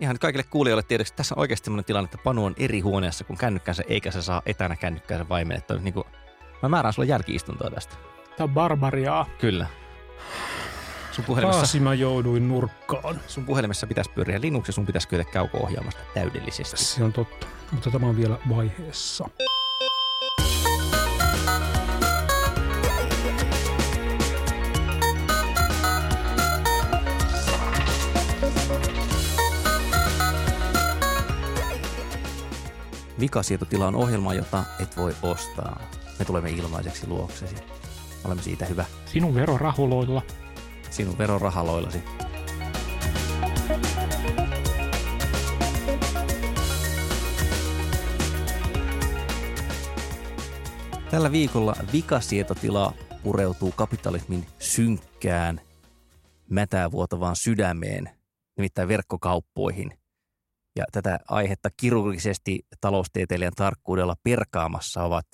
[0.00, 3.36] Ihan kaikille kuulijoille tiedoksi, tässä on oikeasti sellainen tilanne, että Panu on eri huoneessa kuin
[3.36, 5.76] kännykkänsä, eikä se saa etänä kännykkäänsä vaimennettua.
[5.76, 6.04] Niin kuin,
[6.62, 7.94] mä määrään sulle jälkiistuntoa tästä.
[8.36, 9.26] Tämä on barbariaa.
[9.38, 9.66] Kyllä.
[11.12, 13.20] Sun puhelimessa, Taas mä jouduin nurkkaan.
[13.26, 16.76] sun puhelimessa pitäisi pyöriä Linux ja sun pitäisi kyetä kauko-ohjelmasta täydellisesti.
[16.76, 19.28] Se on totta, mutta tämä on vielä vaiheessa.
[33.24, 35.80] Vikasietotila on ohjelma, jota et voi ostaa.
[36.18, 37.56] Me tulemme ilmaiseksi luoksesi.
[38.24, 40.22] Olemme siitä hyvä Sinun verorahuloilla.
[40.90, 42.02] sinun verorahaloillasi.
[51.10, 55.60] Tällä viikolla vikasietotila pureutuu kapitalismin synkkään,
[56.50, 58.10] mätää vuotavaan sydämeen,
[58.56, 60.03] nimittäin verkkokauppoihin.
[60.76, 65.26] Ja tätä aihetta kirurgisesti taloustieteilijän tarkkuudella perkaamassa ovat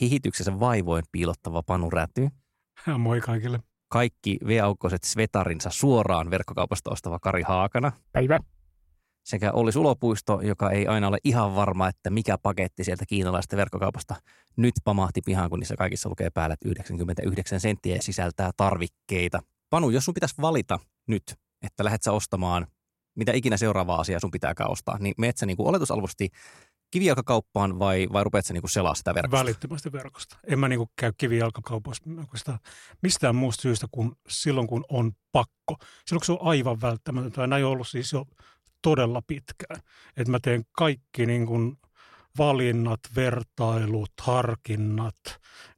[0.00, 2.28] hihityksensä vaivoin piilottava Panu Räty,
[2.98, 3.60] Moi kaikille.
[3.88, 8.38] kaikki V-aukkoiset svetarinsa suoraan verkkokaupasta ostava Kari Haakana Päivä.
[9.24, 14.14] sekä Olli Sulopuisto, joka ei aina ole ihan varma, että mikä paketti sieltä kiinalaisesta verkkokaupasta
[14.56, 19.40] nyt pamahti pihaan, kun niissä kaikissa lukee päällä, että 99 senttiä ja sisältää tarvikkeita.
[19.70, 20.78] Panu, jos sun pitäisi valita
[21.08, 21.22] nyt,
[21.62, 22.66] että lähdet sä ostamaan
[23.14, 26.28] mitä ikinä seuraavaa asiaa sun pitääkään ostaa, niin meet sä niin kuin oletusalvosti
[26.90, 29.38] kivijalkakauppaan vai, vai rupeat sä niin kuin selaa sitä verkosta?
[29.38, 30.36] Välittömästi verkosta.
[30.46, 32.04] En mä niinku käy kivijalkakaupassa
[33.02, 35.76] mistään muusta syystä kuin silloin, kun on pakko.
[36.06, 37.40] Silloin, kun se on aivan välttämätöntä.
[37.40, 38.24] Ja näin on ollut siis jo
[38.82, 39.80] todella pitkään.
[40.16, 41.78] Että mä teen kaikki niin kuin
[42.38, 45.16] valinnat, vertailut, harkinnat,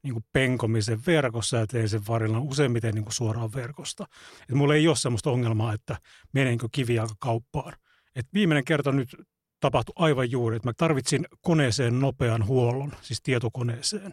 [0.02, 4.06] niin kuin penkomisen verkossa ja teen sen varilla useimmiten niin kuin suoraan verkosta.
[4.48, 5.96] Et mulla ei ole sellaista ongelmaa, että
[6.32, 7.72] menenkö kivijalkakauppaan.
[8.14, 9.16] Et viimeinen kerta nyt
[9.60, 14.12] tapahtui aivan juuri, että mä tarvitsin koneeseen nopean huollon, siis tietokoneeseen.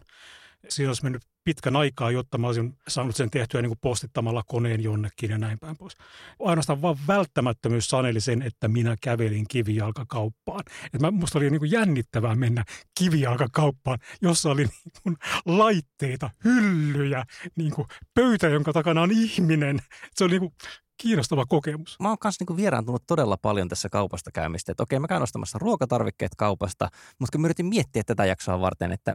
[0.68, 4.82] Siinä olisi mennyt pitkän aikaa, jotta mä olisin saanut sen tehtyä niin kuin postittamalla koneen
[4.82, 5.96] jonnekin ja näin päin pois.
[6.40, 10.64] Ainoastaan vaan välttämättömyys saneli sen, että minä kävelin kivijalkakauppaan.
[10.94, 12.64] Et mä, musta oli niin kuin jännittävää mennä
[12.98, 15.16] kivijalkakauppaan, jossa oli niin kuin
[15.46, 17.24] laitteita, hyllyjä,
[17.56, 19.80] niin kuin pöytä, jonka takana on ihminen.
[20.14, 20.54] Se oli niin kuin
[20.96, 21.96] kiinnostava kokemus.
[22.00, 24.72] mä oon kanssa niinku vieraantunut todella paljon tässä kaupasta käymistä.
[24.72, 26.88] Että okei, mä käyn ostamassa ruokatarvikkeet kaupasta,
[27.18, 29.14] mutta mä yritin miettiä tätä jaksoa varten, että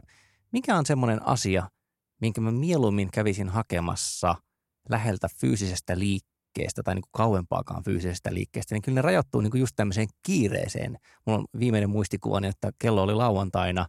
[0.52, 1.68] mikä on semmoinen asia,
[2.20, 4.34] minkä mä mieluummin kävisin hakemassa
[4.88, 10.08] läheltä fyysisestä liikkeestä tai niinku kauempaakaan fyysisestä liikkeestä, niin kyllä ne rajoittuu niinku just tämmöiseen
[10.22, 10.98] kiireeseen.
[11.26, 13.86] Mulla on viimeinen muistikuvani, että kello oli lauantaina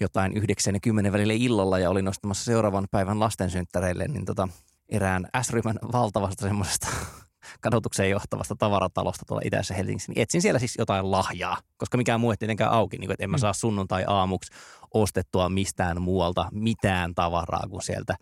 [0.00, 4.48] jotain 9 ja 10 välillä illalla ja olin nostamassa seuraavan päivän lastensynttäreille, niin tota,
[4.88, 6.86] erään S-ryhmän valtavasta semmoisesta
[7.60, 12.30] kadotukseen johtavasta tavaratalosta tuolla itäisessä Helsingissä, niin etsin siellä siis jotain lahjaa, koska mikään muu
[12.30, 13.40] ei tietenkään auki, niin kuin, että en mä Mm.
[13.40, 14.52] saa sunnuntai-aamuksi
[14.94, 18.14] ostettua mistään muualta mitään tavaraa kuin sieltä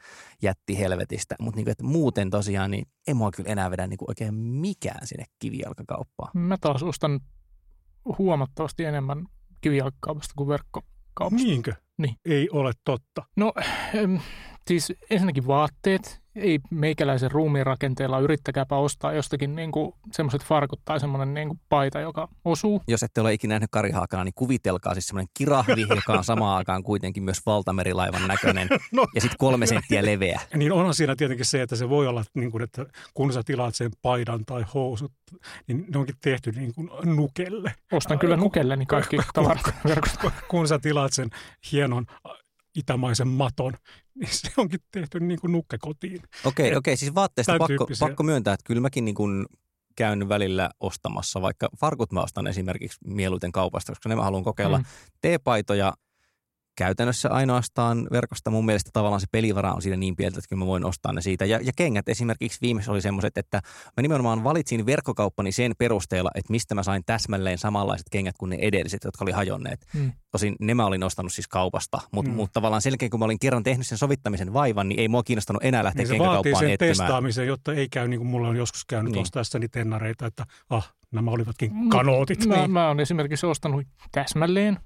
[0.42, 1.34] jätti helvetistä.
[1.40, 4.34] Mutta niin kuin, että muuten tosiaan, niin ei mua kyllä enää vedä niin kuin oikein
[4.34, 6.30] mikään sinne kivijalkakauppaan.
[6.34, 7.20] Mä taas ostan
[8.18, 9.26] huomattavasti enemmän
[9.60, 11.46] kivijalkakaupasta kuin verkkokaupasta.
[11.46, 11.72] Niinkö?
[11.98, 12.16] Niin.
[12.24, 13.22] Ei ole totta.
[13.36, 13.52] No
[13.94, 14.18] em,
[14.68, 16.21] siis ensinnäkin vaatteet.
[16.36, 22.28] Ei meikäläisen ruumiin rakenteella yrittäkääpä ostaa jostakin niinku semmoiset farkut tai semmoinen niinku paita, joka
[22.44, 22.82] osuu.
[22.88, 26.56] Jos ette ole ikinä nähnyt Kari Haakana, niin kuvitelkaa siis semmoinen kirahvi, joka on samaan
[26.56, 29.06] aikaan kuitenkin myös valtamerilaivan näköinen No.
[29.14, 30.40] ja sitten kolme senttiä leveä.
[30.56, 33.74] Niin onhan siinä tietenkin se, että se voi olla, niin kuin, että kun sä tilaat
[33.74, 35.12] sen paidan tai housut,
[35.66, 37.74] niin ne onkin tehty niin kuin nukelle.
[37.92, 40.32] Ostan kyllä nukelleni kaikki tavarat verkosta.
[40.50, 41.30] Kun sä tilaat sen
[41.72, 42.06] hienon
[42.74, 43.72] itämaisen maton,
[44.20, 46.22] niin se onkin tehty niin kuin nukke kotiin.
[46.44, 48.08] Okei, Et okei, siis vaatteista pakko, tyyppisiä.
[48.08, 49.46] pakko myöntää, että kyllä mäkin niin kuin
[49.96, 54.78] käyn välillä ostamassa, vaikka farkut mä ostan esimerkiksi mieluiten kaupasta, koska ne mä haluan kokeilla.
[54.78, 54.84] Mm.
[54.84, 55.10] Mm.
[55.20, 55.92] Teepaitoja
[56.76, 58.50] käytännössä ainoastaan verkosta.
[58.50, 61.44] Mun mielestä tavallaan se pelivara on siinä niin pientä, että mä voin ostaa ne siitä.
[61.44, 63.60] Ja, ja kengät esimerkiksi viimeisessä oli semmoiset, että
[63.96, 68.58] mä nimenomaan valitsin verkkokauppani sen perusteella, että mistä mä sain täsmälleen samanlaiset kengät kuin ne
[68.60, 69.86] edelliset, jotka oli hajonneet.
[69.94, 70.12] Hmm.
[70.30, 72.36] Tosin ne mä olin ostanut siis kaupasta, mutta hmm.
[72.36, 75.64] mut tavallaan selkeä kun mä olin kerran tehnyt sen sovittamisen vaivan, niin ei mua kiinnostanut
[75.64, 76.96] enää lähteä niin kenkäkauppaan sen etsimään.
[76.96, 79.22] testaamisen, jotta ei käy niin kuin mulla on joskus käynyt niin.
[79.22, 82.46] ostaessani tennareita, että ah, nämä olivatkin kanootit.
[82.46, 82.70] Mä, niin.
[82.70, 84.78] mä olen esimerkiksi ostanut täsmälleen,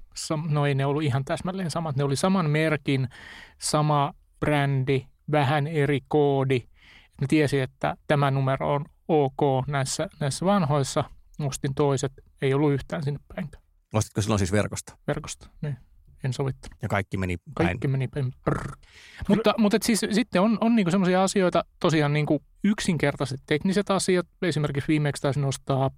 [0.48, 3.08] no ei ne ollut ihan täsmälleen samat, ne oli saman merkin,
[3.58, 6.62] sama brändi, vähän eri koodi.
[7.20, 11.04] Ne tiesi, että tämä numero on ok näissä, näissä vanhoissa.
[11.40, 12.12] Ostin toiset,
[12.42, 13.50] ei ollut yhtään sinne päin.
[13.94, 14.98] Ostitko silloin siis verkosta?
[15.06, 15.76] Verkosta, niin
[16.24, 16.78] en sovittanut.
[16.82, 17.68] Ja kaikki meni päin.
[17.68, 18.32] Kaikki meni päin.
[19.28, 24.26] Mutta, mutta siis, sitten on, on niinku sellaisia asioita, tosiaan niinku yksinkertaiset tekniset asiat.
[24.42, 25.90] Esimerkiksi viimeksi taisin nostaa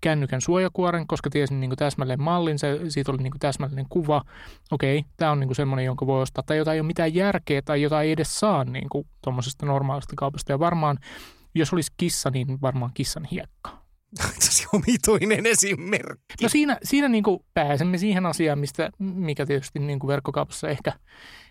[0.00, 4.22] kännykän suojakuoren, koska tiesin niinku täsmälleen mallin, se, siitä oli niinku täsmällinen kuva.
[4.70, 6.44] Okei, tämä on niinku semmoinen, jonka voi ostaa.
[6.46, 10.52] Tai jota ei ole mitään järkeä tai jota ei edes saa niinku tuommoisesta normaalista kaupasta.
[10.52, 10.98] Ja varmaan,
[11.54, 16.34] jos olisi kissa, niin varmaan kissan hiekka Tosi omituinen esimerkki.
[16.42, 20.92] No siinä, siinä niin kuin pääsemme siihen asiaan, mistä, mikä tietysti niin kuin verkkokaupassa ehkä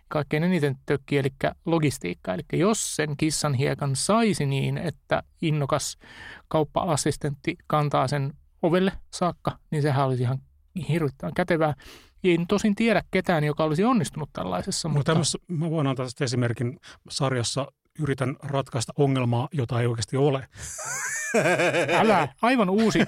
[0.08, 1.30] kaikkein eniten tökki, eli
[1.66, 2.34] logistiikka.
[2.34, 5.98] Eli jos sen kissan hiekan saisi niin, että innokas
[6.48, 10.42] kauppa-assistentti kantaa sen ovelle saakka, niin sehän olisi ihan
[10.90, 11.74] hirvittävän kätevää.
[12.24, 14.88] En tosin tiedä ketään, joka olisi onnistunut tällaisessa.
[14.88, 15.16] No mutta...
[15.48, 16.80] mä voin antaa esimerkin
[17.10, 17.68] sarjassa
[18.00, 20.48] yritän ratkaista ongelmaa, jota ei oikeasti ole.
[22.00, 23.00] Älä, aivan uusi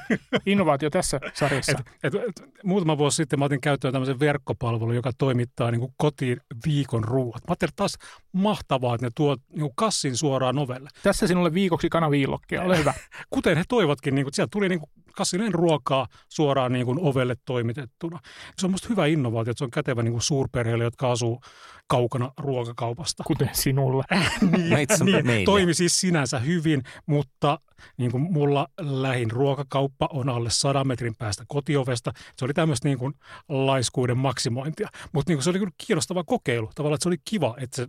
[0.45, 1.77] innovaatio tässä sarjassa.
[2.03, 5.94] Et, et, et, muutama vuosi sitten mä otin käyttöön tämmöisen verkkopalvelun, joka toimittaa niin kuin
[5.97, 7.41] kotiin viikon ruuat.
[7.47, 7.97] Mä ajattelin taas
[8.31, 10.89] mahtavaa, että ne tuo niin kuin kassin suoraan ovelle.
[11.03, 12.94] Tässä sinulle viikoksi kanaviillokkia, ole hyvä.
[13.30, 17.35] Kuten he toivotkin, niin kuin, sieltä tuli niin kuin kassinen ruokaa suoraan niin kuin ovelle
[17.45, 18.19] toimitettuna.
[18.57, 21.41] Se on musta hyvä innovaatio, että se on kätevä niin kuin suurperheille, jotka asuu
[21.88, 23.23] kaukana ruokakaupasta.
[23.23, 24.03] Kuten sinulla.
[24.41, 24.88] niin,
[25.23, 27.59] niin, toimi siis sinänsä hyvin, mutta
[27.97, 32.11] niin kuin mulla lähin ruokakauppa on alle sadan metrin päästä kotiovesta.
[32.38, 33.13] Se oli tämmöistä niin kuin
[33.50, 34.89] laiskuuden maksimointia.
[35.11, 36.69] Mutta niin kuin se oli kiinnostava kokeilu.
[36.75, 37.88] Tavallaan, että se oli kiva, että se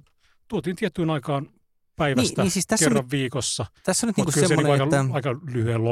[0.48, 1.46] tuotiin tiettyyn aikaan
[1.96, 3.66] päivästä niin, niin siis tässä kerran nyt, viikossa.
[3.84, 5.00] Tässä on nyt niinku semmoinen, se että...
[5.00, 5.84] Aika, aika lyhyen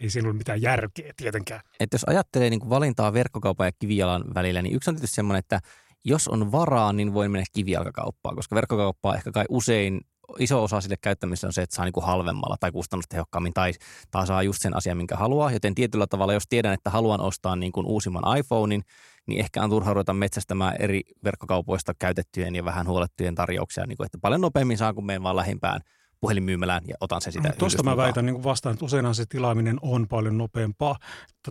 [0.00, 1.60] Ei siinä ole mitään järkeä tietenkään.
[1.80, 5.38] Että jos ajattelee niin kuin valintaa verkkokaupan ja kivijalan välillä, niin yksi on tietysti semmoinen,
[5.38, 5.60] että
[6.04, 10.00] jos on varaa, niin voi mennä kivijalkakauppaan, koska verkkokauppaa ehkä kai usein
[10.38, 13.72] iso osa sille käyttämisessä on se, että saa niin kuin halvemmalla tai kustannustehokkaammin tai,
[14.10, 15.52] tai saa just sen asian, minkä haluaa.
[15.52, 18.82] Joten tietyllä tavalla, jos tiedän, että haluan ostaa niin kuin uusimman iPhonein,
[19.26, 24.06] niin ehkä on turha ruveta metsästämään eri verkkokaupoista käytettyjen ja vähän huolettujen tarjouksia, niin kuin,
[24.06, 25.80] että paljon nopeammin saa, kun menen vaan lähimpään
[26.22, 29.24] puhelinmyymälään ja otan sen sitä no, Tuosta mä väitän niin kuin vastaan, että useinhan se
[29.28, 30.96] tilaaminen on paljon nopeampaa.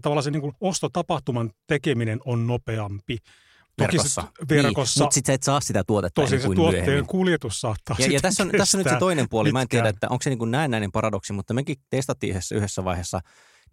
[0.01, 3.17] Tavallaan se niin kuin ostotapahtuman tekeminen on nopeampi
[3.79, 4.23] verkossa.
[4.49, 4.99] verkossa.
[4.99, 7.07] Niin, mutta sitten sä et saa sitä tuotetta Tosin kuin se tuotteen myöhemmin.
[7.07, 9.51] kuljetus saattaa ja, ja tässä, on, tässä on nyt se toinen puoli.
[9.51, 12.83] Mä en tiedä, että onko se niin kuin näennäinen paradoksi, mutta mekin testattiin yhdessä, yhdessä
[12.83, 13.19] vaiheessa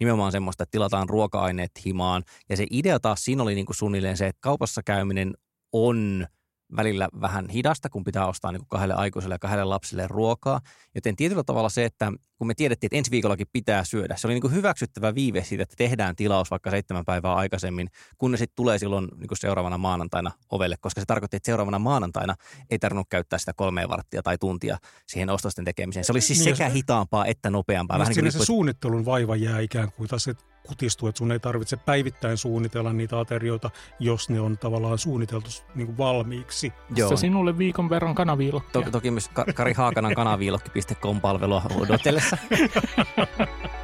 [0.01, 2.23] nimenomaan semmoista, että tilataan ruoka-aineet himaan.
[2.49, 5.35] Ja se idea taas siinä oli niin kuin suunnilleen se, että kaupassa käyminen
[5.73, 6.27] on–
[6.77, 10.61] välillä vähän hidasta, kun pitää ostaa niin kuin kahdelle aikuiselle ja kahdelle lapselle ruokaa.
[10.95, 14.35] Joten tietyllä tavalla se, että kun me tiedettiin, että ensi viikollakin pitää syödä, se oli
[14.35, 17.89] niin kuin hyväksyttävä viive siitä, että tehdään tilaus vaikka seitsemän päivää aikaisemmin,
[18.19, 21.79] kun ne sitten tulee silloin niin kuin seuraavana maanantaina ovelle, koska se tarkoitti, että seuraavana
[21.79, 22.35] maanantaina
[22.71, 26.05] ei tarvinnut käyttää sitä kolmea varttia tai tuntia siihen ostosten tekemiseen.
[26.05, 27.99] Se oli siis niin sekä se, hitaampaa että nopeampaa.
[27.99, 31.41] Vähän niin kuin se suunnittelun vaiva jää ikään kuin taas, että kutistuu, että sun ei
[31.41, 36.73] tarvitse päivittäin suunnitella niitä aterioita, jos ne on tavallaan suunniteltu niin kuin valmiiksi.
[36.97, 37.09] Joo.
[37.09, 38.83] Se sinulle viikon verran kanaviilokkia.
[38.83, 42.37] To- toki myös Kari Haakanan kanaviilokki.com-palvelua odotellessa.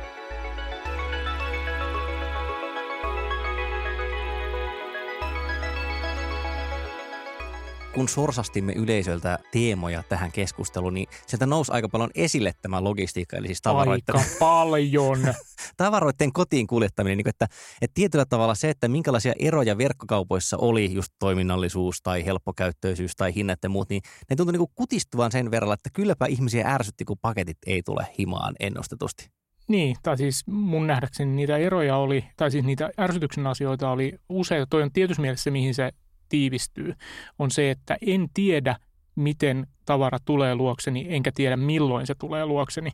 [7.95, 13.47] kun sorsastimme yleisöltä teemoja tähän keskusteluun, niin sieltä nousi aika paljon esille tämä logistiikka, eli
[13.47, 14.17] siis tavaroiden...
[14.17, 15.19] Aika paljon!
[15.77, 17.47] tavaroiden kotiin kuljettaminen, niin että,
[17.83, 23.59] että tietyllä tavalla se, että minkälaisia eroja verkkokaupoissa oli, just toiminnallisuus tai helppokäyttöisyys tai hinnat
[23.63, 27.59] ja muut, niin ne tuntui niin kutistuvan sen verran, että kylläpä ihmisiä ärsytti, kun paketit
[27.67, 29.29] ei tule himaan ennustetusti.
[29.69, 34.67] Niin, tai siis mun nähdäkseni niitä eroja oli, tai siis niitä ärsytyksen asioita oli useita.
[34.71, 35.93] Toi on tietysti mielessä, mihin se
[36.29, 36.95] tiivistyy,
[37.39, 38.77] on se, että en tiedä,
[39.15, 42.91] miten tavara tulee luokseni, enkä tiedä milloin se tulee luokseni.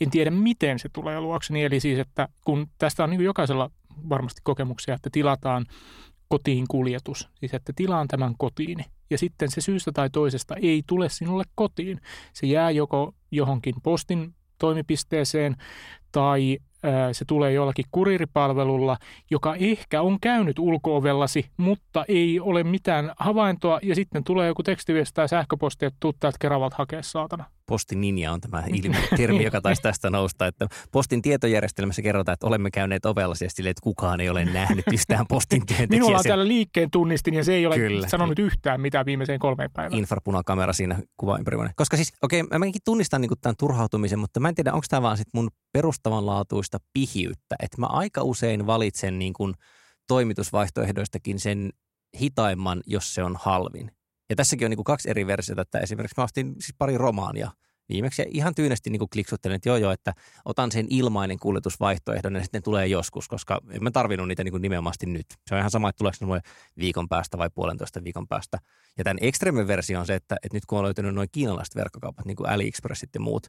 [0.00, 1.64] En tiedä, miten se tulee luokseni.
[1.64, 3.70] Eli siis, että kun tästä on niin jokaisella
[4.08, 5.66] varmasti kokemuksia, että tilataan
[6.28, 11.08] kotiin kuljetus, siis että tilaan tämän kotiin ja sitten se syystä tai toisesta ei tule
[11.08, 12.00] sinulle kotiin.
[12.32, 15.56] Se jää joko johonkin postin toimipisteeseen
[16.12, 16.58] tai
[17.12, 18.96] se tulee jollakin kuriripalvelulla,
[19.30, 25.14] joka ehkä on käynyt ulkoovellasi, mutta ei ole mitään havaintoa ja sitten tulee joku tekstiviesti
[25.14, 27.44] tai sähköposti, että tuu täältä Keravalta hakea saatana.
[27.70, 30.46] Postin ninja on tämä ilmi, termi, joka taisi tästä nousta.
[30.46, 35.26] Että postin tietojärjestelmässä kerrotaan, että olemme käyneet ovella sille, että kukaan ei ole nähnyt yhtään
[35.28, 36.00] postin työntekijää.
[36.00, 38.08] Minulla on täällä liikkeen tunnistin ja se ei ole Kyllä.
[38.08, 39.98] sanonut yhtään mitään viimeiseen kolmeen päivään.
[39.98, 41.38] Infrapunakamera siinä kuva
[41.76, 45.02] Koska siis, okei, okay, mäkin tunnistan niin tämän turhautumisen, mutta mä en tiedä, onko tämä
[45.02, 47.56] vaan sit mun perustavanlaatuista pihiyttä.
[47.62, 49.54] Että mä aika usein valitsen niin kuin
[50.08, 51.70] toimitusvaihtoehdoistakin sen
[52.20, 53.90] hitaimman, jos se on halvin.
[54.30, 57.50] Ja tässäkin on niin kuin kaksi eri versiota, että esimerkiksi mä ostin siis pari romaania
[57.88, 62.34] viimeksi ja ihan tyynesti niin kuin kliksuttelen, että joo joo, että otan sen ilmainen kuljetusvaihtoehdon
[62.34, 65.26] ja sitten tulee joskus, koska en mä tarvinnut niitä niin kuin nimenomaan nyt.
[65.46, 66.40] Se on ihan sama, että tuleeko ne
[66.78, 68.58] viikon päästä vai puolentoista viikon päästä.
[68.98, 72.26] Ja tämän ekstremen versio on se, että, että nyt kun on löytynyt noin kiinalaiset verkkokaupat,
[72.26, 73.46] niin kuin AliExpressit ja muut,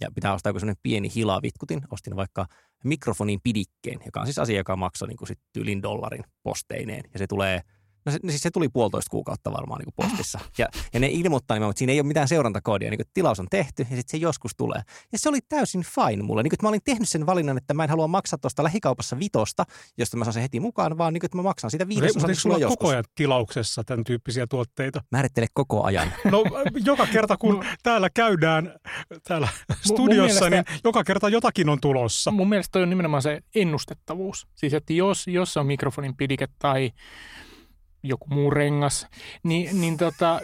[0.00, 2.46] ja pitää ostaa joku sellainen pieni hilavitkutin, ostin vaikka
[2.84, 7.04] mikrofonin pidikkeen, joka on siis asia, joka maksaa niin kuin sit tyylin dollarin posteineen.
[7.12, 7.60] Ja se tulee–
[8.06, 10.38] No se, siis se tuli puolitoista kuukautta varmaan niin kuin postissa.
[10.58, 12.90] Ja, ja ne ilmoittaa nimenomaan, että siinä ei ole mitään seurantakoodia.
[12.90, 14.82] Niin kuin, tilaus on tehty ja sitten se joskus tulee.
[15.12, 16.42] Ja se oli täysin fine mulle.
[16.42, 19.18] Niin kuin, että mä olin tehnyt sen valinnan, että mä en halua maksaa tuosta lähikaupassa
[19.18, 19.64] vitosta,
[19.98, 22.26] josta mä saan sen heti mukaan, vaan niin kuin, että mä maksan sitä viidesosa.
[22.26, 22.78] Mutta sulla joskus.
[22.78, 25.02] koko ajan tilauksessa tämän tyyppisiä tuotteita?
[25.10, 26.12] Määrittele koko ajan.
[26.34, 26.44] No
[26.84, 28.74] joka kerta kun täällä käydään
[29.28, 29.48] täällä
[29.80, 32.30] studiossa, mielestä, niin joka kerta jotakin on tulossa.
[32.30, 34.46] Mun mielestä toi on nimenomaan se ennustettavuus.
[34.54, 36.90] Siis että jos, jos on mikrofonin pidike tai
[38.04, 39.06] joku muu rengas,
[39.42, 40.40] niin, niin tota,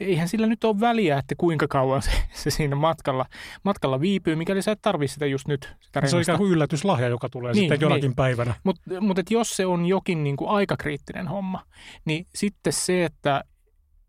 [0.00, 3.26] eihän sillä nyt ole väliä, että kuinka kauan se, se siinä matkalla,
[3.62, 5.74] matkalla viipyy, mikäli sä et tarvitse sitä just nyt.
[5.80, 8.16] Sitä se on ikään kuin yllätyslahja, joka tulee niin, sitten jonakin niin.
[8.16, 8.54] päivänä.
[8.64, 11.62] Mutta mut jos se on jokin niin kuin aikakriittinen homma,
[12.04, 13.44] niin sitten se, että,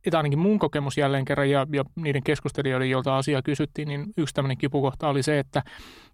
[0.06, 4.34] että ainakin mun kokemus jälleen kerran ja, ja niiden keskustelijoiden, joilta asiaa kysyttiin, niin yksi
[4.34, 5.63] tämmöinen kipukohta oli se, että,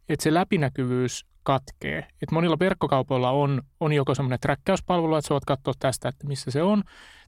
[0.10, 2.08] että se läpinäkyvyys katkee.
[2.22, 6.52] Et monilla verkkokaupoilla on, on joko semmoinen träkkäyspalvelu, että sä voit katsoa tästä, että missä
[6.52, 6.84] se on,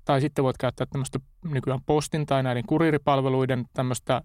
[0.05, 4.21] tai sitten voit käyttää tämmöistä nykyään postin tai näiden kuriripalveluiden tämmöistä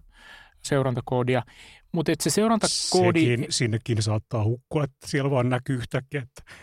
[0.63, 1.43] seurantakoodia.
[1.91, 3.19] Mutta se seurantakoodi...
[3.19, 6.53] Sekin, sinnekin saattaa hukkua, että siellä vaan näkyy yhtäkkiä, että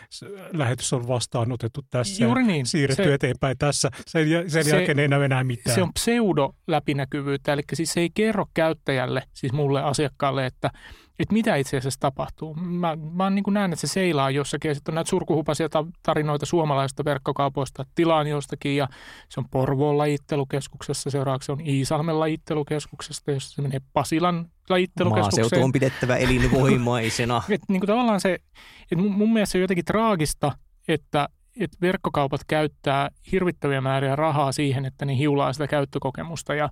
[0.53, 2.65] lähetys on vastaanotettu tässä Juuri niin.
[2.65, 3.89] siirretty se, eteenpäin tässä.
[4.07, 5.75] Sen, sen se, jälkeen ei näy enää mitään.
[5.75, 10.71] Se on pseudo-läpinäkyvyyttä, eli siis se ei kerro käyttäjälle, siis mulle asiakkaalle, että
[11.19, 12.55] että mitä itse asiassa tapahtuu.
[12.55, 15.69] Mä, mä niin näen, että se seilaa jossakin ja sitten on näitä surkuhupaisia
[16.03, 18.87] tarinoita suomalaisista verkkokaupoista, että tilaan jostakin ja
[19.29, 25.43] se on Porvoon lajittelukeskuksessa, seuraavaksi on Iisalmen lajittelukeskuksesta, jossa se menee Pasilan lajittelukeskukseen.
[25.43, 27.41] Maaseutu on pidettävä elinvoimaisena.
[27.49, 28.33] et, niin kuin tavallaan se,
[28.91, 30.51] että mun, mun mielestä se on jotenkin traagista,
[30.87, 36.69] että että verkkokaupat käyttää hirvittäviä määriä rahaa siihen, että ne hiulaa sitä käyttökokemusta ja,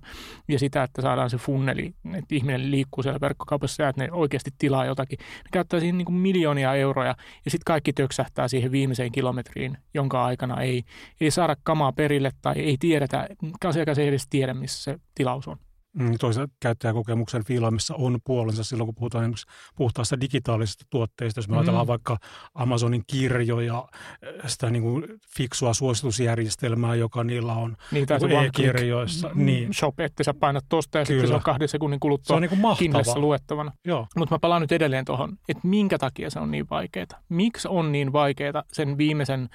[0.48, 4.50] ja sitä, että saadaan se funneli, että ihminen liikkuu siellä verkkokaupassa ja että ne oikeasti
[4.58, 5.18] tilaa jotakin.
[5.18, 7.14] Ne käyttää siihen niin kuin miljoonia euroja
[7.44, 10.82] ja sitten kaikki töksähtää siihen viimeiseen kilometriin, jonka aikana ei,
[11.20, 13.28] ei saada kamaa perille tai ei tiedetä,
[13.64, 15.56] asiakas ei edes tiedä, missä se tilaus on.
[15.92, 19.34] Mm, toisaalta käyttäjäkokemuksen fiilaamissa on puolensa silloin, kun puhutaan
[19.76, 21.38] puhtaasta digitaalisesta tuotteista.
[21.38, 21.58] Jos me mm.
[21.58, 22.18] ajatellaan vaikka
[22.54, 23.88] Amazonin kirjoja,
[24.22, 25.04] eh, sitä niin kuin
[25.36, 29.30] fiksua suositusjärjestelmää, joka niillä on niin, niin e-kirjoissa.
[29.34, 29.74] Niin.
[29.74, 31.20] Shop, että sä painat tosta ja Kyllä.
[31.20, 33.72] sitten se on kahden sekunnin kuluttua se on niin kuin luettavana.
[34.16, 37.06] Mutta mä palaan nyt edelleen tuohon, että minkä takia se on niin vaikeaa.
[37.28, 39.48] Miksi on niin vaikeaa sen viimeisen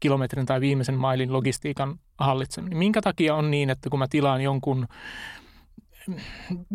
[0.00, 2.78] kilometrin tai viimeisen mailin logistiikan hallitseminen?
[2.78, 4.86] Minkä takia on niin, että kun mä tilaan jonkun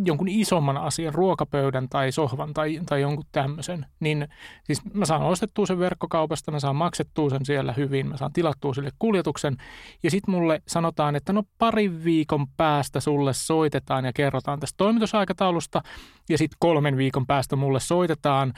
[0.05, 4.27] jonkun isomman asian, ruokapöydän tai sohvan tai, tai jonkun tämmöisen, niin
[4.63, 8.73] siis mä saan ostettua sen verkkokaupasta, mä saan maksettua sen siellä hyvin, mä saan tilattua
[8.73, 9.57] sille kuljetuksen.
[10.03, 15.81] Ja sitten mulle sanotaan, että no parin viikon päästä sulle soitetaan ja kerrotaan tästä toimitusaikataulusta
[16.29, 18.53] ja sitten kolmen viikon päästä mulle soitetaan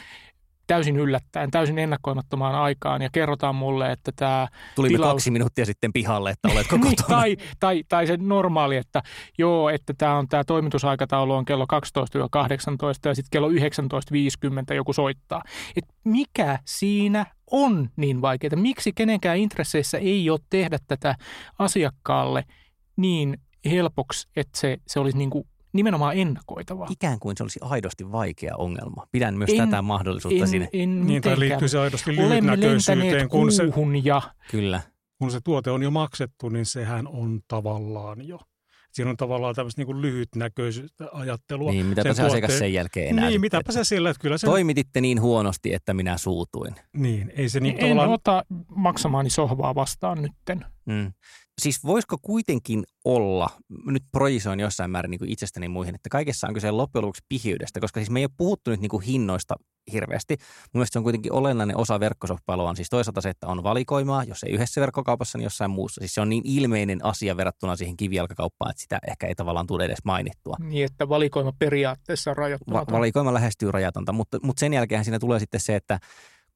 [0.67, 5.11] täysin yllättäen, täysin ennakkoimattomaan aikaan ja kerrotaan mulle, että tämä Tulimme tilaus...
[5.13, 7.19] kaksi minuuttia sitten pihalle, että oletko niin, kotona.
[7.19, 9.01] tai, tai, tai se normaali, että
[9.37, 11.67] joo, että tämä on tämä toimitusaikataulu on kello 12-18
[13.05, 13.55] ja sitten kello 19.50
[14.75, 15.43] joku soittaa.
[15.75, 18.55] Et mikä siinä on niin vaikeaa?
[18.55, 21.15] Miksi kenenkään intresseissä ei ole tehdä tätä
[21.59, 22.43] asiakkaalle
[22.95, 26.87] niin helpoksi, että se, se olisi niin kuin nimenomaan ennakoitavaa.
[26.91, 29.07] Ikään kuin se olisi aidosti vaikea ongelma.
[29.11, 30.69] Pidän myös en, tätä mahdollisuutta en, sinne.
[30.73, 33.29] En niin, tai liittyy se aidosti lyhytnäköisyyteen.
[33.29, 33.63] Kun se,
[34.03, 34.21] ja...
[34.51, 34.81] Kyllä.
[35.19, 38.39] Kun se tuote on jo maksettu, niin sehän on tavallaan jo
[38.93, 41.71] siinä on tavallaan tämmöistä niin lyhytnäköisyyttä ajattelua.
[41.71, 43.29] Niin, mitä se asiakas sen jälkeen enää.
[43.29, 44.47] Niin, mitäpä se sillä, että kyllä se...
[44.47, 46.75] Toimititte niin huonosti, että minä suutuin.
[46.97, 48.09] Niin, ei se niin En tavallaan...
[48.09, 50.65] ota maksamaani sohvaa vastaan nytten.
[50.85, 51.13] Mm.
[51.61, 53.49] Siis voisiko kuitenkin olla,
[53.85, 57.79] nyt projisoin jossain määrin niin kuin itsestäni muihin, että kaikessa on kyse loppujen lopuksi pihiydestä,
[57.79, 59.55] koska siis me ei ole puhuttu nyt niin kuin hinnoista
[59.91, 60.37] hirveästi.
[60.39, 64.23] Mun mielestä se on kuitenkin olennainen osa verkkosoppailua on siis toisaalta se, että on valikoimaa,
[64.23, 66.01] jos ei yhdessä verkkokaupassa, niin jossain muussa.
[66.01, 69.85] Siis se on niin ilmeinen asia verrattuna siihen kivijalkakauppaan, että sitä ehkä ei tavallaan tule
[69.85, 70.55] edes mainittua.
[70.59, 72.93] Niin, että valikoima periaatteessa on rajoittamaton.
[72.93, 75.99] Va- valikoima lähestyy rajatonta, mutta, mutta sen jälkeen siinä tulee sitten se, että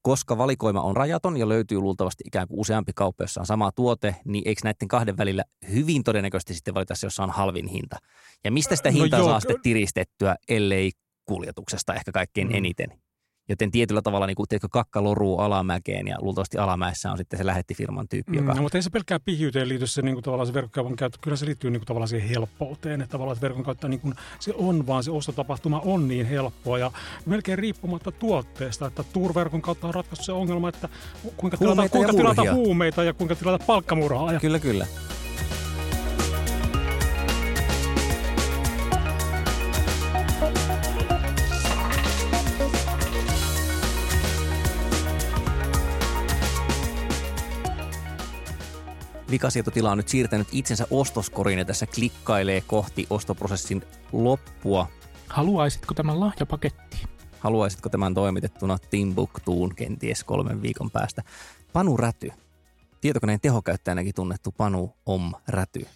[0.02, 4.16] koska valikoima on rajaton ja löytyy luultavasti ikään kuin useampi kauppa, jossa on sama tuote,
[4.24, 7.96] niin eikö näiden kahden välillä hyvin todennäköisesti sitten valita se, jossa on halvin hinta?
[8.44, 10.90] Ja mistä sitä no hintaa no saa sitten tiristettyä, ellei
[11.24, 12.54] kuljetuksesta ehkä kaikkein mm.
[12.54, 13.07] eniten?
[13.48, 17.46] Joten tietyllä tavalla niin kuin, tiedätkö, kakka loruu alamäkeen ja luultavasti alamäessä on sitten se
[17.46, 18.36] lähettifirman tyyppi.
[18.36, 18.52] Joka...
[18.52, 21.18] Mm, no, mutta ei se pelkkää pihiyteen liity se, niin kuin, tavallaan se verkkokaupan käyttö.
[21.22, 23.00] Kyllä se liittyy niin kuin, tavallaan siihen helppouteen.
[23.00, 26.78] Että tavallaan että verkon kautta niin kuin, se on vaan se ostotapahtuma on niin helppoa
[26.78, 26.90] ja
[27.26, 28.86] melkein riippumatta tuotteesta.
[28.86, 30.88] Että Turverkon kautta on ratkaistu se ongelma, että
[31.36, 34.32] kuinka tilata, kuinka tilata huumeita ja kuinka tilata palkkamurhaa.
[34.32, 34.40] Ja...
[34.40, 34.86] Kyllä, kyllä.
[49.30, 53.82] Vikasietotila on nyt siirtänyt itsensä ostoskoriin ja tässä klikkailee kohti ostoprosessin
[54.12, 54.86] loppua.
[55.28, 57.08] Haluaisitko tämän lahjapakettiin?
[57.38, 61.22] Haluaisitko tämän toimitettuna Timbuktuun kenties kolmen viikon päästä?
[61.72, 62.30] Panu Räty.
[63.00, 65.86] Tietokoneen tehokäyttäjänäkin tunnettu Panu Om Räty.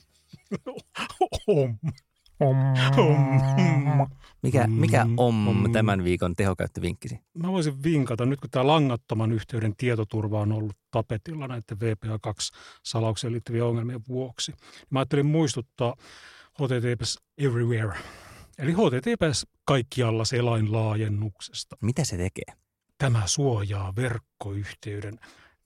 [1.46, 1.78] Om.
[2.42, 2.56] Om.
[2.96, 4.08] Om.
[4.42, 5.72] Mikä, mikä on om.
[5.72, 7.20] tämän viikon tehokäyttövinkkisi?
[7.34, 13.66] Mä voisin vinkata, nyt kun tämä langattoman yhteyden tietoturva on ollut tapetilla näiden VPA2-salaukseen liittyviä
[13.66, 14.52] ongelmien vuoksi.
[14.90, 15.94] Mä ajattelin muistuttaa
[16.52, 17.99] HTTPS Everywhere,
[18.58, 21.76] eli HTTPS kaikkialla selainlaajennuksesta.
[21.80, 22.54] Mitä se tekee?
[22.99, 25.18] Tämä suojaa verkkoyhteyden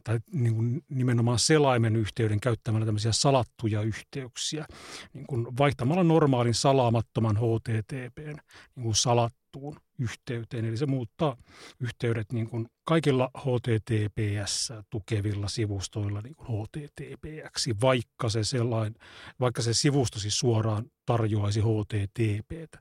[0.07, 4.67] tai niin kuin nimenomaan selaimen yhteyden käyttämällä tämmöisiä salattuja yhteyksiä,
[5.13, 8.37] niin kuin vaihtamalla normaalin salaamattoman HTTPn
[8.77, 10.65] niin kuin salattuun yhteyteen.
[10.65, 11.37] Eli se muuttaa
[11.81, 18.95] yhteydet niin kuin kaikilla HTTPS tukevilla sivustoilla niin kuin HTTPX, vaikka se, sellain,
[19.41, 22.79] vaikka se sivusto siis suoraan tarjoaisi HTTPtä.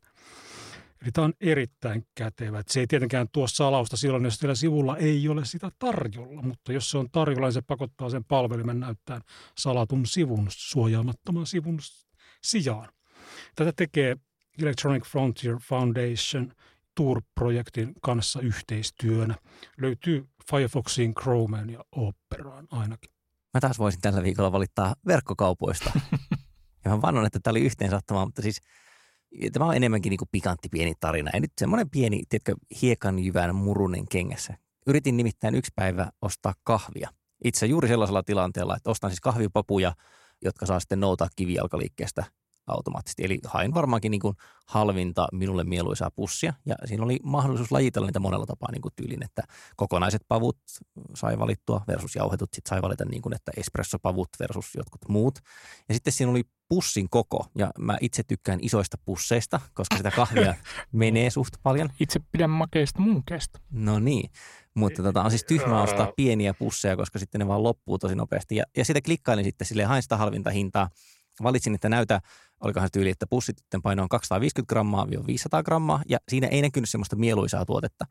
[1.05, 2.63] Eli tämä on erittäin kätevä.
[2.67, 6.91] se ei tietenkään tuo salausta silloin, jos teillä sivulla ei ole sitä tarjolla, mutta jos
[6.91, 9.21] se on tarjolla, niin se pakottaa sen palvelimen näyttää
[9.57, 11.79] salatun sivun, suojaamattoman sivun
[12.44, 12.89] sijaan.
[13.55, 14.18] Tätä tekee
[14.61, 16.51] Electronic Frontier Foundation
[16.96, 19.35] Tour-projektin kanssa yhteistyönä.
[19.77, 23.11] Löytyy Firefoxiin, Chromeen ja Operaan ainakin.
[23.53, 25.91] Mä taas voisin tällä viikolla valittaa verkkokaupoista.
[26.85, 28.61] ja mä vannon, että tämä oli yhteen sattumaa, mutta siis–
[29.53, 31.31] tämä on enemmänkin niin kuin pikantti pieni tarina.
[31.33, 34.57] Ja nyt semmoinen pieni, tiedätkö, hiekanjyvän murunen kengässä.
[34.87, 37.09] Yritin nimittäin yksi päivä ostaa kahvia.
[37.43, 39.95] Itse juuri sellaisella tilanteella, että ostan siis kahvipapuja,
[40.41, 42.24] jotka saa sitten noutaa kivijalkaliikkeestä
[42.67, 43.23] automaattisesti.
[43.23, 48.19] Eli hain varmaankin niin kuin halvinta minulle mieluisaa pussia ja siinä oli mahdollisuus lajitella niitä
[48.19, 49.43] monella tapaa niin kuin tyylin, että
[49.75, 50.57] kokonaiset pavut
[51.15, 55.39] sai valittua versus jauhetut, sitten sai valita niin kuin, että espressopavut versus jotkut muut.
[55.89, 60.55] Ja sitten siinä oli pussin koko ja mä itse tykkään isoista pusseista, koska sitä kahvia
[60.91, 61.89] menee suht paljon.
[61.99, 63.59] Itse pidän makeista munkeista.
[63.71, 64.29] No niin,
[64.73, 68.55] mutta tota, on siis tyhmä ostaa pieniä pusseja, koska sitten ne vaan loppuu tosi nopeasti.
[68.55, 70.89] Ja, ja sitä klikkailin sitten sille hain sitä halvinta hintaa
[71.43, 72.21] valitsin, että näytä,
[72.63, 76.89] olikohan se tyyli, että pussit paino on 250 grammaa 500 grammaa, ja siinä ei näkynyt
[76.89, 78.05] semmoista mieluisaa tuotetta.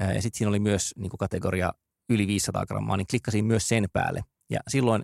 [0.00, 1.72] Ja sitten siinä oli myös niin kuin kategoria
[2.08, 4.24] yli 500 grammaa, niin klikkasin myös sen päälle.
[4.50, 5.02] Ja silloin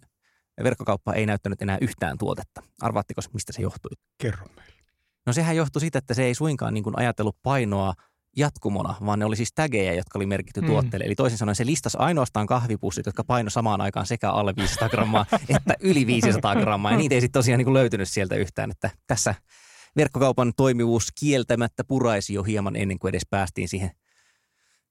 [0.64, 2.62] verkkokauppa ei näyttänyt enää yhtään tuotetta.
[2.80, 3.90] Arvaatteko, mistä se johtui?
[4.18, 4.80] Kerro meille.
[5.26, 7.94] No sehän johtui siitä, että se ei suinkaan niin kuin ajatellut painoa–
[8.36, 10.66] jatkumona, vaan ne oli siis tägejä, jotka oli merkitty mm.
[10.66, 11.04] tuotteelle.
[11.04, 15.26] Eli toisin sanoen se listasi ainoastaan kahvipussit, jotka paino samaan aikaan sekä alle 500 grammaa
[15.56, 16.92] että yli 500 grammaa.
[16.92, 19.34] Ja niitä ei sitten tosiaan niin kuin löytynyt sieltä yhtään, että tässä
[19.96, 23.90] verkkokaupan toimivuus kieltämättä puraisi jo hieman ennen kuin edes päästiin siihen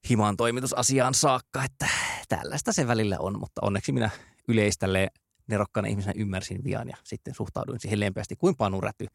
[0.10, 1.88] himaan toimitusasiaan saakka, että
[2.30, 4.10] tällaista se välillä on, mutta onneksi minä
[4.48, 5.08] yleiställe
[5.48, 9.08] nerokkana ihmisenä ymmärsin vian ja sitten suhtauduin siihen lempeästi kuin panuräty.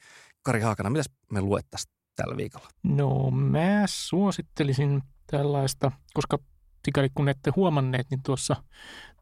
[0.43, 2.69] Kari Haakana, mitäs me luettaisiin tällä viikolla?
[2.83, 6.39] No mä suosittelisin tällaista, koska
[6.85, 8.57] sikäli kun ette huomanneet, niin tuossa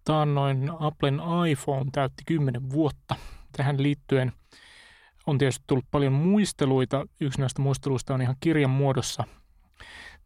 [0.05, 3.15] taannoin Applen iPhone täytti 10 vuotta.
[3.57, 4.33] Tähän liittyen
[5.27, 7.07] on tietysti tullut paljon muisteluita.
[7.21, 9.25] Yksi näistä muisteluista on ihan kirjan muodossa.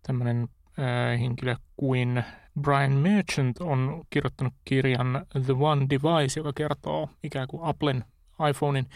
[0.03, 0.49] Tämmöinen
[0.79, 2.25] äh, henkilö kuin
[2.61, 8.05] Brian Merchant on kirjoittanut kirjan The One Device, joka kertoo ikään kuin Applen
[8.51, 8.87] iPhonein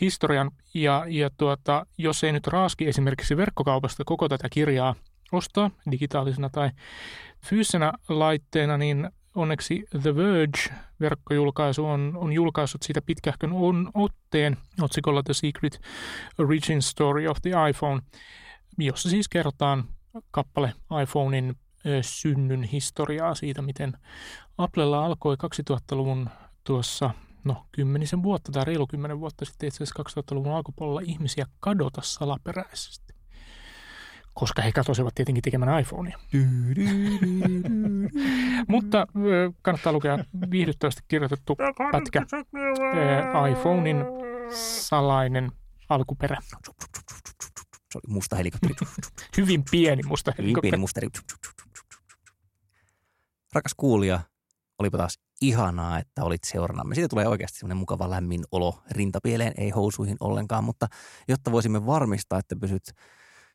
[0.00, 0.50] historian.
[0.74, 4.94] Ja, ja tuota, jos ei nyt raaski esimerkiksi verkkokaupasta koko tätä kirjaa
[5.32, 6.70] ostaa digitaalisena tai
[7.46, 15.34] fyysisenä laitteena, niin onneksi The Verge-verkkojulkaisu on, on julkaissut siitä pitkähkön on, otteen otsikolla The
[15.34, 15.80] Secret
[16.38, 18.02] Origin Story of the iPhone,
[18.78, 19.84] jossa siis kerrotaan
[20.30, 21.56] kappale iPhonein
[22.02, 23.98] synnyn historiaa siitä, miten
[24.58, 25.36] Applella alkoi
[25.70, 26.28] 2000-luvun
[26.64, 27.10] tuossa
[27.44, 33.14] no kymmenisen vuotta tai reilu kymmenen vuotta sitten itse asiassa 2000-luvun alkupuolella ihmisiä kadota salaperäisesti.
[34.34, 36.18] Koska he katosivat tietenkin tekemään iPhonea.
[38.68, 39.06] Mutta
[39.62, 41.56] kannattaa lukea viihdyttävästi kirjoitettu
[41.92, 42.26] pätkä
[43.52, 43.96] iPhonein
[44.54, 45.52] salainen
[45.88, 46.36] alkuperä.
[47.92, 48.74] Se oli musta helikopteri.
[49.36, 50.50] Hyvin pieni musta helikopteri.
[50.50, 51.00] Hyvin pieni musta.
[53.52, 54.20] Rakas kuulija,
[54.78, 56.94] olipa taas ihanaa, että olit seuranamme.
[56.94, 60.86] Siitä tulee oikeasti semmoinen mukava lämmin olo rintapieleen, ei housuihin ollenkaan, mutta
[61.28, 62.82] jotta voisimme varmistaa, että pysyt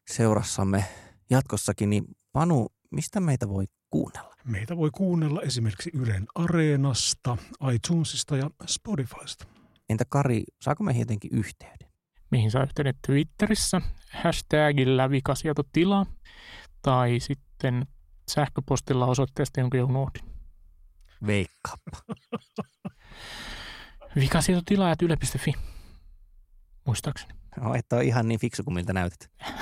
[0.09, 0.85] seurassamme
[1.29, 4.35] jatkossakin, niin Panu, mistä meitä voi kuunnella?
[4.45, 7.37] Meitä voi kuunnella esimerkiksi Ylen Areenasta,
[7.73, 9.45] iTunesista ja Spotifysta.
[9.89, 11.91] Entä Kari, saako me jotenkin yhteyden?
[12.31, 16.05] Mihin saa yhteyden Twitterissä hashtagillä vikasietotila
[16.81, 17.87] tai sitten
[18.31, 20.26] sähköpostilla osoitteesta, jonka jo unohdin.
[21.27, 21.91] Veikkaappa.
[24.15, 25.53] Vikasietotilaajat yle.fi.
[26.85, 27.33] Muistaakseni.
[27.61, 29.29] No, että on ihan niin fiksu kuin miltä näytät.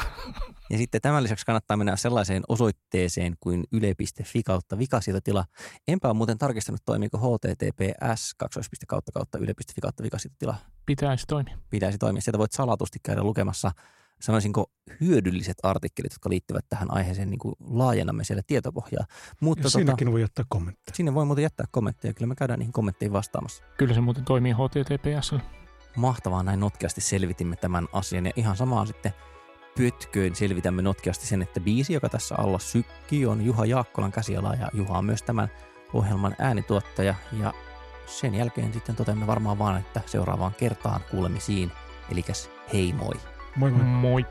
[0.70, 5.46] Ja sitten tämän lisäksi kannattaa mennä sellaiseen osoitteeseen kuin yle.fi kautta vikasietotila.
[5.88, 8.36] Enpä ole muuten tarkistanut, toimiiko https
[8.88, 10.56] kautta kautta yle.fi kautta vikasietotila.
[10.86, 11.58] Pitäisi toimia.
[11.70, 12.22] Pitäisi toimia.
[12.22, 13.72] Sieltä voit salatusti käydä lukemassa
[14.22, 19.06] sanoisinko hyödylliset artikkelit, jotka liittyvät tähän aiheeseen, niin kuin laajennamme siellä tietopohjaa.
[19.42, 20.96] Mutta ja tota, siinäkin voi jättää kommentteja.
[20.96, 23.64] Sinne voi muuten jättää kommentteja, kyllä me käydään niihin kommentteihin vastaamassa.
[23.78, 25.36] Kyllä se muuten toimii HTTPS.
[25.96, 29.14] Mahtavaa, näin notkeasti selvitimme tämän asian ja ihan samaa sitten
[29.78, 34.70] pötköön selvitämme notkeasti sen, että biisi, joka tässä alla sykkii, on Juha Jaakkolan käsiala ja
[34.74, 35.52] Juha on myös tämän
[35.94, 37.54] ohjelman äänituottaja ja
[38.06, 41.72] sen jälkeen sitten toteamme varmaan vaan, että seuraavaan kertaan kuulemisiin.
[42.12, 43.35] Elikäs hei moi!
[43.56, 43.84] Moi moi!
[43.84, 44.26] Moi!